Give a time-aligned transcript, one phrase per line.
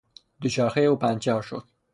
[0.41, 1.65] دوچرخهٔ او پنچر شد.